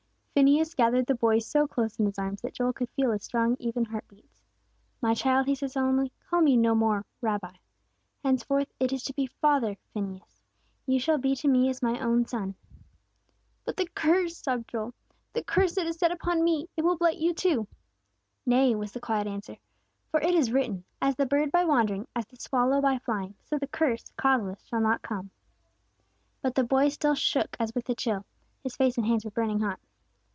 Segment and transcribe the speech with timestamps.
[0.33, 3.57] Phineas gathered the boy so close in his arms that Joel could feel his strong,
[3.59, 4.41] even heart beats.
[5.01, 7.51] "My child," he said solemnly, "call me no more, Rabbi!
[8.23, 10.41] Henceforth, it is to be father Phineas.
[10.87, 12.55] You shall be to me as my own son!"
[13.65, 14.93] "But the curse!" sobbed Joel.
[15.33, 16.69] "The curse that is set upon me!
[16.77, 17.67] It will blight you too!"
[18.45, 19.57] "Nay," was the quiet answer;
[20.11, 23.57] "for it is written, 'As the bird by wandering, as the swallow by flying, so
[23.59, 25.29] the curse, causeless, shall not come.'"
[26.41, 28.25] But the boy still shook as with a chill.
[28.63, 29.79] His face and hands were burning hot.